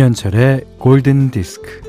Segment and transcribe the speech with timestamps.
[0.00, 1.82] 김현철의 골든 디스크.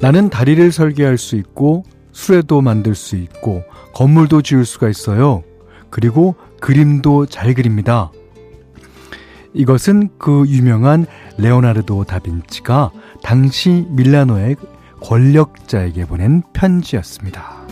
[0.00, 3.62] 나는 다리를 설계할 수 있고 수레도 만들 수 있고
[3.94, 5.44] 건물도 지을 수가 있어요.
[5.90, 8.10] 그리고 그림도 잘 그립니다.
[9.54, 11.06] 이것은 그 유명한
[11.38, 12.90] 레오나르도 다빈치가
[13.22, 14.56] 당시 밀라노의
[15.04, 17.62] 권력자에게 보낸 편지였습니다.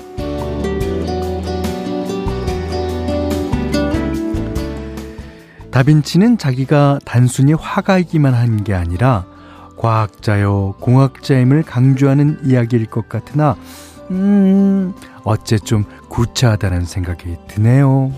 [5.70, 9.24] 다빈치는 자기가 단순히 화가이기만 한 게 아니라
[9.76, 13.56] 과학자요, 공학자임을 강조하는 이야기일 것 같으나,
[14.10, 14.92] 음,
[15.24, 18.12] 어째 좀 구차하다는 생각이 드네요.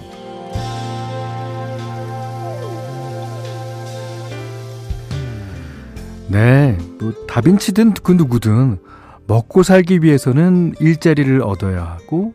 [6.29, 8.79] 네, 뭐 다빈치든 그 누구든
[9.27, 12.35] 먹고 살기 위해서는 일자리를 얻어야 하고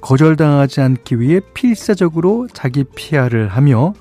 [0.00, 3.94] 거절당하지 않기 위해 필사적으로 자기 피아를 하며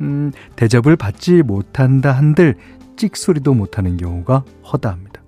[0.00, 2.56] 음, 대접을 받지 못한다 한들
[2.96, 5.22] 찍소리도 못하는 경우가 허다합니다.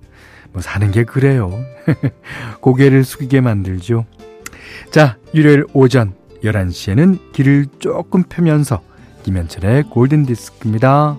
[0.53, 1.51] 뭐 사는 게 그래요.
[2.61, 4.05] 고개를 숙이게 만들죠.
[4.91, 8.83] 자, 일요일 오전 11시에는 길을 조금 펴면서
[9.23, 11.19] 김현철의 골든디스크입니다.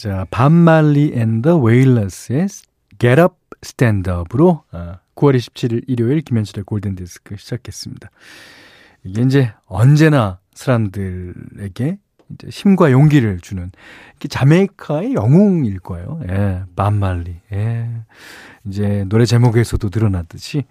[0.00, 2.46] 자, 반말리 앤더 웨일러스의
[2.98, 8.08] Get Up Stand Up으로 어, 9월 27일 일요일 김현철의 골든 디스크 시작했습니다.
[9.04, 11.98] 이게 이제 언제나 사람들에게
[12.30, 13.70] 이제 힘과 용기를 주는
[14.26, 16.18] 자메이카의 영웅일 거예요.
[16.30, 17.36] 예, 반말리.
[17.52, 17.90] 예.
[18.64, 20.64] 이제 노래 제목에서도 드러났듯이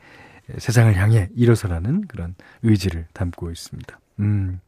[0.57, 3.99] 세상을 향해 일어서라는 그런 의지를 담고 있습니다.
[4.21, 4.59] 음.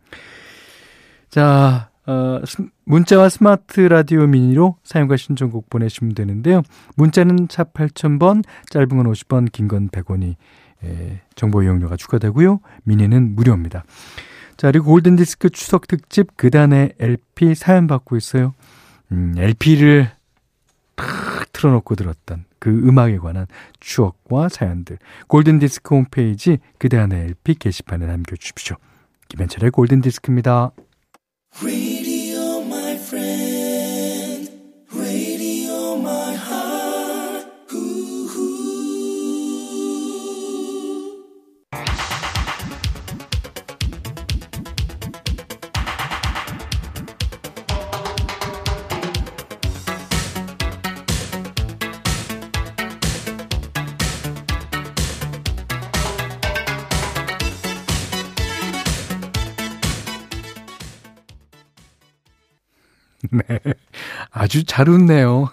[1.31, 2.41] 자, 어,
[2.85, 6.63] 문자와 스마트 라디오 미니로 사용과 신청곡 보내시면 되는데요.
[6.95, 10.35] 문자는 차 8000번, 짧은 건 50원, 긴건 100원이
[10.83, 12.59] 예, 정보 이용료가 추가되고요.
[12.83, 13.83] 미니는 무료입니다.
[14.57, 18.53] 자, 그리고 골든디스크 추석 특집 그단의 LP 사연 받고 있어요.
[19.11, 20.11] 음, LP를
[20.95, 21.05] 탁
[21.53, 23.47] 틀어놓고 들었던 그 음악에 관한
[23.79, 24.97] 추억과 사연들.
[25.27, 28.77] 골든디스크 홈페이지 그단의 LP 게시판에 남겨주십시오.
[29.29, 30.71] 김현철의 골든디스크입니다.
[31.59, 32.00] We.
[63.47, 63.59] 네.
[64.29, 65.49] 아주 잘 웃네요.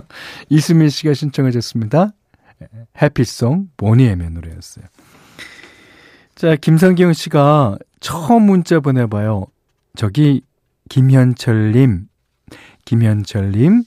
[0.50, 2.12] 이수민 씨가 신청해 줬습니다.
[3.00, 4.84] 해피송 보니엠의 노래였어요.
[6.34, 9.46] 자, 김성경 씨가 처음 문자 보내봐요.
[9.96, 10.42] 저기
[10.88, 12.08] 김현철님,
[12.84, 13.84] 김현철님,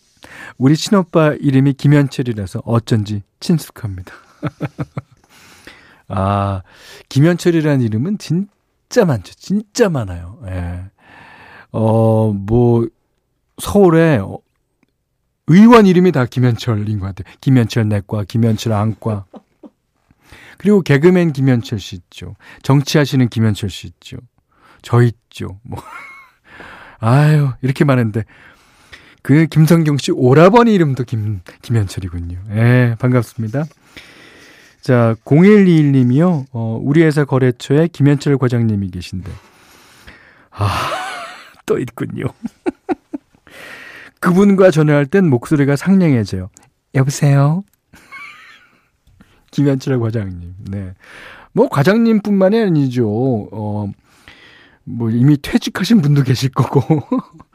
[0.57, 4.13] 우리 친오빠 이름이 김현철이라서 어쩐지 친숙합니다.
[6.07, 6.61] 아,
[7.09, 9.33] 김현철이라는 이름은 진짜 많죠.
[9.35, 10.39] 진짜 많아요.
[10.47, 10.85] 예.
[11.71, 12.87] 어, 뭐,
[13.57, 14.19] 서울에
[15.47, 17.33] 의원 이름이 다 김현철인 것 같아요.
[17.41, 19.25] 김현철 내과, 김현철 안과.
[20.57, 22.35] 그리고 개그맨 김현철 씨 있죠.
[22.63, 24.17] 정치하시는 김현철 씨 있죠.
[24.81, 25.59] 저 있죠.
[25.63, 25.81] 뭐.
[26.99, 28.23] 아유, 이렇게 많은데.
[29.21, 32.39] 그 김성경 씨 오라버니 이름도 김, 김현철이군요.
[32.51, 33.65] 예, 반갑습니다.
[34.81, 36.45] 자, 0121님이요.
[36.51, 39.31] 어, 우리 회사 거래처에 김현철 과장님이 계신데.
[40.51, 40.69] 아,
[41.65, 42.25] 또 있군요.
[44.25, 46.49] 그분과 전화할 땐 목소리가 상냥해져요.
[46.95, 47.63] 여보세요?
[49.51, 50.55] 김현철 과장님.
[50.71, 50.95] 네.
[51.53, 53.07] 뭐 과장님뿐만이 아니죠.
[53.51, 53.87] 어,
[54.83, 57.05] 뭐 이미 퇴직하신 분도 계실 거고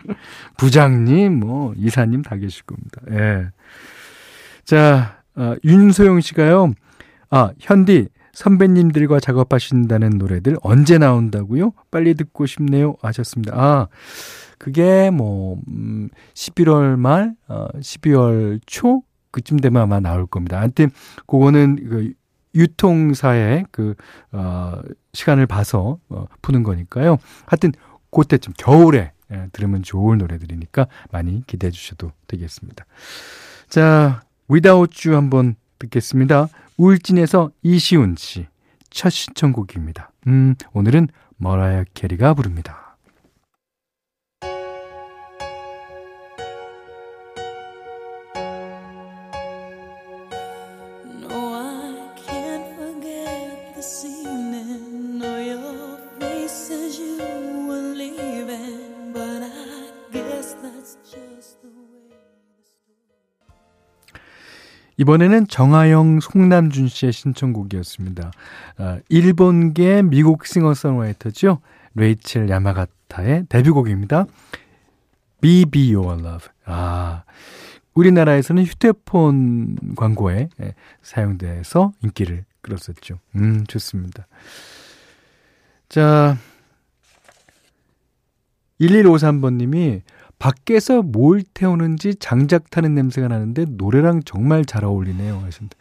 [0.58, 3.00] 부장님, 뭐 이사님 다 계실 겁니다.
[3.10, 3.48] 예.
[4.64, 6.72] 자, 어, 윤소영 씨가요.
[7.30, 8.08] 아, 현디
[8.40, 11.72] 선배님들과 작업하신다는 노래들 언제 나온다고요?
[11.90, 12.96] 빨리 듣고 싶네요.
[13.02, 13.52] 하셨습니다.
[13.54, 13.88] 아,
[14.58, 19.02] 그게 뭐, 음, 11월 말, 어, 12월 초?
[19.30, 20.58] 그쯤 되면 아마 나올 겁니다.
[20.58, 20.90] 하여튼,
[21.26, 22.12] 그거는 그
[22.54, 23.94] 유통사의 그,
[24.32, 24.80] 어,
[25.12, 27.18] 시간을 봐서 어, 푸는 거니까요.
[27.44, 27.72] 하여튼,
[28.10, 32.86] 그때쯤 겨울에 예, 들으면 좋을 노래들이니까 많이 기대해 주셔도 되겠습니다.
[33.68, 36.48] 자, Without You 한번 듣겠습니다.
[36.80, 38.46] 울진에서 이시훈 씨.
[38.88, 40.10] 첫 신청곡입니다.
[40.28, 42.89] 음, 오늘은 머라이어 캐리가 부릅니다.
[65.10, 68.30] 이번에는 정하영, 송남준 씨의 신청곡이었습니다.
[68.78, 71.58] 아, 일본계 미국 싱어송라이터죠.
[71.96, 74.26] 레이첼 야마가타의 데뷔곡입니다.
[75.40, 76.48] Be Be Your Love.
[76.64, 77.24] 아,
[77.94, 83.18] 우리나라에서는 휴대폰 광고에 예, 사용돼서 인기를 끌었었죠.
[83.34, 84.28] 음, 좋습니다.
[85.88, 86.36] 자,
[88.80, 90.02] 1153번님이
[90.40, 95.38] 밖에서 뭘 태우는지 장작 타는 냄새가 나는데 노래랑 정말 잘 어울리네요.
[95.38, 95.76] 하신데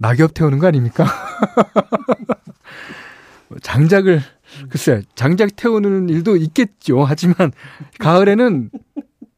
[0.00, 1.04] 낙엽 태우는 거 아닙니까?
[3.62, 4.20] 장작을
[4.70, 7.04] 글쎄 장작 태우는 일도 있겠죠.
[7.04, 7.52] 하지만
[8.00, 8.70] 가을에는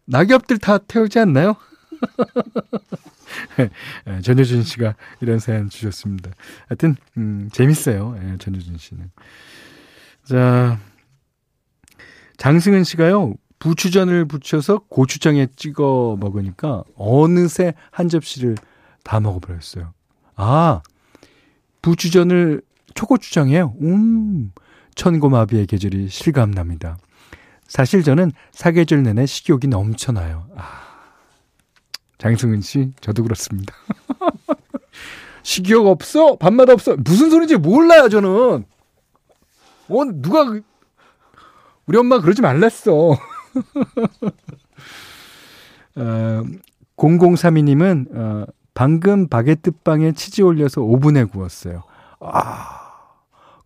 [0.07, 1.57] 낙엽들 다 태우지 않나요?
[4.07, 6.31] 네, 전효준 씨가 이런 사연 주셨습니다.
[6.69, 8.17] 하여튼 음, 재밌어요.
[8.23, 9.11] 네, 전효준 씨는.
[10.25, 10.79] 자
[12.37, 13.35] 장승은 씨가요.
[13.59, 18.57] 부추전을 붙여서 고추장에 찍어 먹으니까 어느새 한 접시를
[19.03, 19.93] 다 먹어버렸어요.
[20.37, 20.83] 아,
[21.83, 22.63] 부추전을
[22.95, 23.75] 초고추장이에요.
[23.83, 24.53] 음,
[24.95, 26.99] 천고마비의 계절이 실감납니다.
[27.67, 30.47] 사실 저는 사계절 내내 식욕이 넘쳐나요.
[30.57, 30.65] 아,
[32.19, 33.75] 장승은 씨, 저도 그렇습니다.
[35.43, 36.37] 식욕 없어?
[36.37, 36.97] 밥맛 없어?
[36.97, 38.65] 무슨 소리인지 몰라요, 저는.
[39.89, 40.45] 어, 누가,
[41.87, 43.17] 우리 엄마 그러지 말랬어.
[45.97, 46.43] 어,
[46.97, 51.83] 0032님은 어, 방금 바게트 빵에 치즈 올려서 오븐에 구웠어요.
[52.21, 52.87] 아,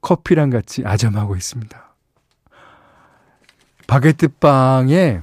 [0.00, 1.94] 커피랑 같이 아점하고 있습니다.
[3.86, 5.22] 바게트 빵에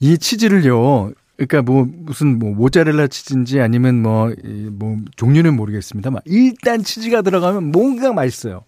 [0.00, 1.12] 이 치즈를요.
[1.36, 4.34] 그러니까 뭐 무슨 뭐 모짜렐라 치즈인지 아니면 뭐뭐
[4.72, 8.64] 뭐 종류는 모르겠습니다만 일단 치즈가 들어가면 뭔가 맛있어요.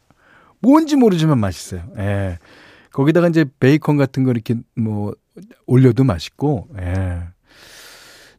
[0.60, 1.82] 뭔지 모르지만 맛있어요.
[1.98, 2.38] 예.
[2.92, 5.14] 거기다가 이제 베이컨 같은 거 이렇게 뭐
[5.66, 7.22] 올려도 맛있고, 예.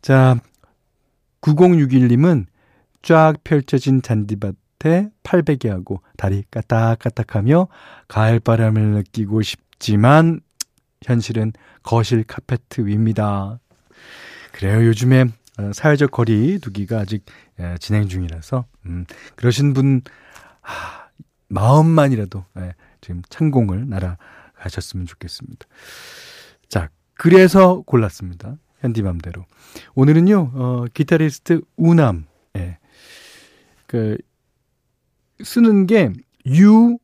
[0.01, 0.39] 자,
[1.41, 2.45] 9061님은
[3.01, 7.67] 쫙 펼쳐진 잔디밭에 팔베개하고 다리 까딱까딱하며
[8.07, 10.41] 가을 바람을 느끼고 싶지만
[11.03, 11.53] 현실은
[11.83, 13.59] 거실 카페트 위입니다.
[14.51, 14.85] 그래요.
[14.85, 15.25] 요즘에
[15.57, 17.25] 어, 사회적 거리 두기가 아직
[17.59, 19.05] 예, 진행 중이라서 음,
[19.35, 20.01] 그러신 분
[20.61, 21.07] 아,
[21.49, 24.17] 마음만이라도 예, 지금 창공을 날아
[24.61, 25.65] 하셨으면 좋겠습니다.
[26.69, 28.57] 자, 그래서 골랐습니다.
[28.79, 29.45] 현디맘대로.
[29.95, 32.25] 오늘은요, 어, 기타리스트 우남,
[32.57, 32.77] 예.
[33.87, 34.17] 그,
[35.43, 36.11] 쓰는 게
[36.45, 36.99] U-N-A-M,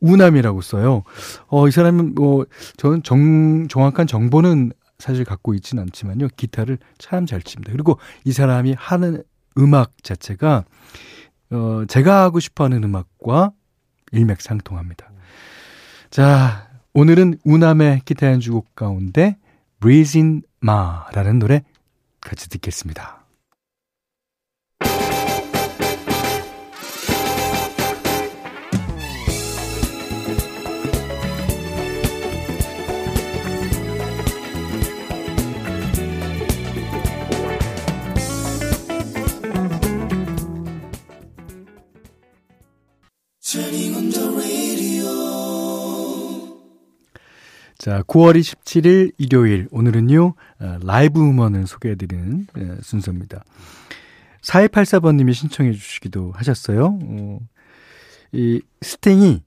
[0.00, 1.02] 우남이라고 써요.
[1.48, 2.46] 어, 이 사람은 뭐,
[2.76, 7.72] 저는 정, 정확한 정보는 사실 갖고 있지는 않지만요, 기타를 참 잘 칩니다.
[7.72, 9.22] 그리고 이 사람이 하는
[9.58, 10.64] 음악 자체가,
[11.50, 13.52] 어, 제가 하고 싶어 하는 음악과
[14.12, 15.10] 일맥상통합니다.
[16.10, 19.36] 자, 오늘은 우남의 기타 연주곡 가운데
[19.80, 21.62] Breathe Ma라는 노래
[22.20, 23.18] 같이 듣겠습니다.
[47.88, 53.42] 자, 9월 27일 일요일 오늘은요 어, 라이브 음원을 소개해드리는 예, 순서입니다.
[54.42, 56.98] 4284번님이 신청해 주시기도 하셨어요.
[57.02, 57.40] 어,
[58.32, 59.42] 이 스팅이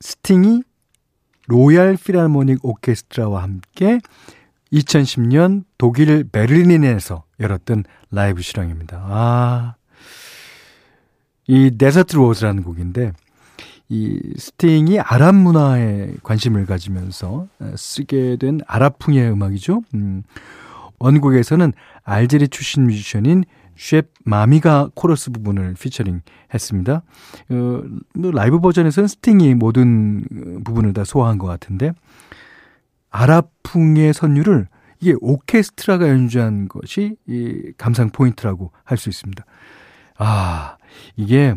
[0.00, 0.62] 스팅이
[1.48, 4.00] Royal Philharmonic Orchestra와 함께
[4.72, 9.04] 2010년 독일 베를린에서 열었던 라이브 실황입니다.
[9.06, 9.74] 아,
[11.46, 13.12] 이 Desert Rose라는 곡인데
[13.88, 19.82] 이 스팅이 아랍 문화에 관심을 가지면서 쓰게 된 아랍풍의 음악이죠.
[19.94, 20.22] 음,
[20.98, 23.44] 원곡에서는 알제리 출신 뮤지션인
[23.76, 26.20] 쉐프 마미가 코러스 부분을 피처링
[26.52, 27.02] 했습니다.
[27.50, 27.82] 어,
[28.14, 30.24] 뭐 라이브 버전에서는 스팅이 모든
[30.64, 31.92] 부분을 다 소화한 것 같은데,
[33.10, 34.68] 아랍풍의 선율을
[35.00, 39.44] 이게 오케스트라가 연주한 것이 이 감상 포인트라고 할 수 있습니다.
[40.18, 40.76] 아,
[41.16, 41.54] 이게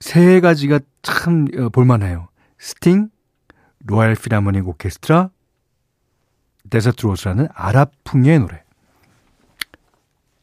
[0.00, 2.28] 세 가지가 참 어, 볼만해요.
[2.58, 3.10] 스팅,
[3.84, 5.30] Royal Philharmonic Orchestra,
[6.68, 8.62] Desert Rose라는 아랍풍의 노래.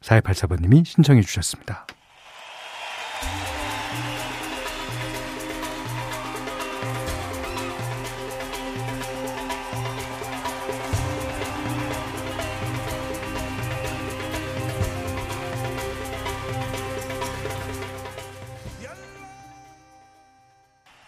[0.01, 1.85] 4284번님이 신청해 주셨습니다.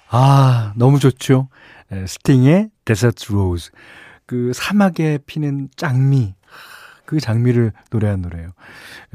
[0.09, 1.49] 아, 너무 좋죠.
[2.07, 3.71] 스팅의 Desert Rose.
[4.25, 6.35] 그 사막에 피는 장미.
[7.05, 8.51] 그 장미를 노래한 노래예요.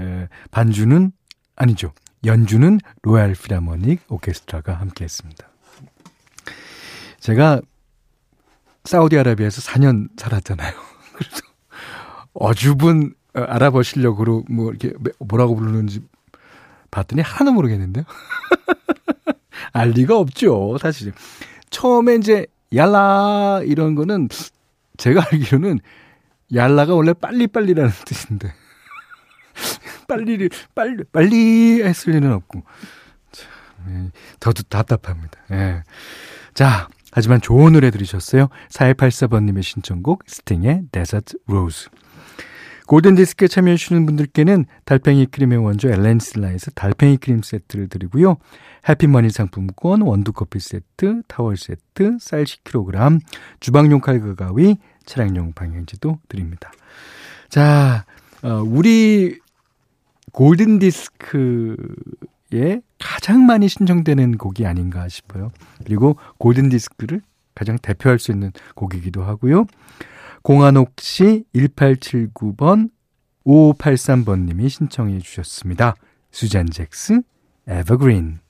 [0.00, 1.12] 에, 반주는
[1.56, 1.92] 아니죠.
[2.24, 5.48] 연주는 Royal Philharmonic Orchestra가 함께 했습니다.
[7.20, 7.60] 제가
[8.84, 10.72] 사우디아라비아에서 4년 살았잖아요.
[11.14, 11.42] 그래서
[12.34, 16.02] 어주분 어, 실력으로 뭐 이렇게 뭐라고 부르는지
[16.90, 18.04] 봤더니 하나도 모르겠는데요.
[19.75, 21.12] 알 리가 없죠, 사실.
[21.69, 24.28] 처음에 이제 يلا 이런 거는
[24.97, 25.81] 제가 알기로는
[26.54, 28.54] يلا가 원래 빨리빨리라는 뜻인데.
[30.09, 32.62] 빨리, 빨리, 빨리 했을 리는 없고.
[33.33, 33.49] 참,
[33.88, 35.40] 예, 저도 답답합니다.
[35.50, 35.83] 예.
[36.54, 38.49] 자, 하지만 좋은 노래 들으셨어요.
[38.71, 41.88] 4184번님의 신청곡, 스팅의 Desert Rose.
[42.86, 48.36] 골든디스크에 참여해주시는 분들께는 달팽이 크림의 원조 엘렌슬라에서 달팽이 크림 세트를 드리고요.
[48.88, 53.20] 해피머니 상품권, 원두커피 세트, 타월 세트, 쌀 10kg,
[53.60, 54.76] 주방용 칼과 가위,
[55.06, 56.70] 차량용 방향지도 드립니다.
[57.48, 58.04] 자,
[58.42, 59.38] 어, 우리
[60.32, 61.78] 골든디스크에
[62.98, 65.50] 가장 많이 신청되는 곡이 아닌가 싶어요.
[65.84, 67.22] 그리고 골든디스크를
[67.54, 69.66] 가장 대표할 수 있는 곡이기도 하고요.
[70.44, 72.90] 공한옥 씨 1879번
[73.46, 75.94] 5583번님이 신청해 주셨습니다.
[76.30, 77.22] 수잔 잭스
[77.66, 78.40] 에버그린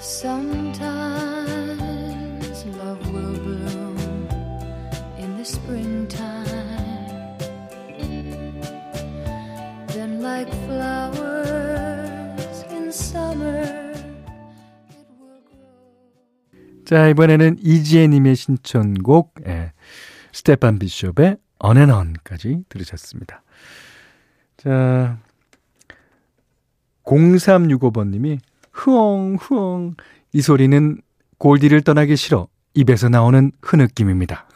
[0.00, 1.46] Sometimes
[2.66, 3.96] love will bloom
[5.18, 6.18] in the springtime.
[9.86, 13.71] Then, like flowers in summer.
[16.84, 19.72] 자, 이번에는 이지혜님의 신청곡, 예,
[20.32, 23.42] 스테판 비숍의 On까지 들으셨습니다.
[24.56, 25.18] 자,
[27.04, 28.38] 0365번님이
[28.72, 29.94] 흐엉, 흐엉.
[30.32, 31.00] 이 소리는
[31.38, 32.48] 골디를 떠나기 싫어.
[32.74, 34.48] 입에서 나오는 흐느낌입니다.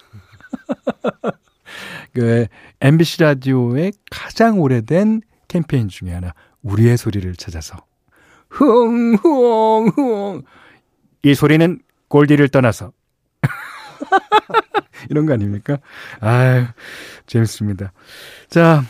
[2.15, 2.47] 그
[2.81, 7.77] MBC 라디오의 가장 오래된 캠페인 중에 하나, 우리의 소리를 찾아서.
[8.49, 9.17] 흐엉.
[11.23, 12.93] 이 소리는 골디를 떠나서.
[15.11, 15.79] 이런 거 아닙니까?
[16.21, 16.67] 아유,
[17.27, 17.93] 재밌습니다.
[18.49, 18.83] 자,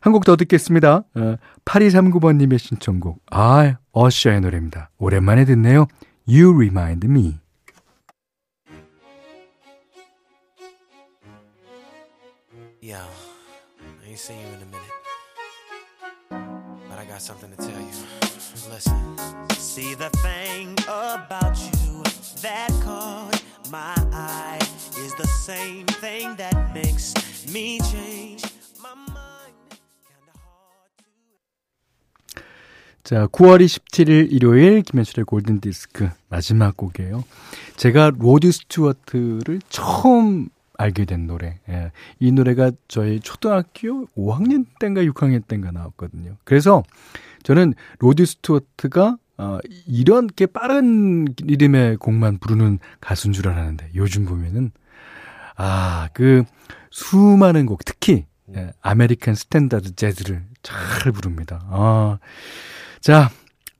[0.00, 1.04] 한곡더 듣겠습니다.
[1.14, 3.22] 어, 8239번님의 신청곡.
[3.30, 4.90] 아, 어셔의 노래입니다.
[4.98, 5.86] 오랜만에 듣네요.
[6.28, 7.40] You Remind Me.
[12.80, 15.07] Yo, I ain't seen you in a minute.
[16.98, 17.92] But I got something to tell you.
[18.72, 19.16] Listen.
[19.50, 22.02] See the thing about you
[22.42, 23.40] that caught
[23.70, 24.58] my eye
[24.98, 27.14] is the same thing that makes
[27.52, 28.42] me change.
[33.04, 37.24] 자, 9월 27일 일요일 김현철의 골든 디스크 마지막 곡이에요.
[37.76, 40.48] 제가 로드 스튜어트를 처음
[40.78, 41.58] 알게 된 노래.
[41.68, 41.92] 예.
[42.20, 46.36] 이 노래가 저희 초등학교 5학년 때인가 6학년 때인가 나왔거든요.
[46.44, 46.82] 그래서
[47.42, 54.70] 저는 로드 스튜어트가 어, 이렇게 빠른 리듬의 곡만 부르는 가수인 줄 알았는데 요즘 보면은
[55.56, 56.44] 아, 그
[56.90, 58.24] 수많은 곡 특히
[58.56, 61.60] 예, American standard 재즈를 잘 부릅니다.
[61.68, 62.18] 아.
[63.00, 63.30] 자,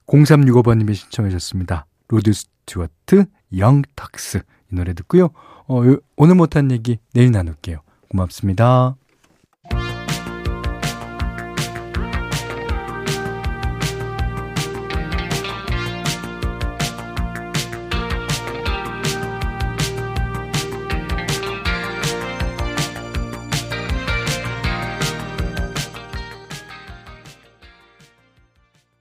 [0.07, 1.87] 0365번 님이 신청해 주셨습니다.
[2.09, 3.25] 로드 스튜어트,
[3.57, 4.43] 영턱스.
[4.71, 5.31] 이 노래 듣고요.
[5.67, 5.83] 어,
[6.17, 7.81] 오늘 못한 얘기 내일 나눌게요.
[8.11, 8.97] 고맙습니다.